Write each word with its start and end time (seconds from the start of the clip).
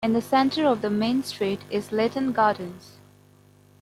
In 0.03 0.13
the 0.13 0.21
centre 0.23 0.65
of 0.65 0.81
the 0.81 0.89
main 0.89 1.21
street 1.21 1.61
is 1.69 1.91
Leighton 1.91 2.31
Gardens. 2.31 2.97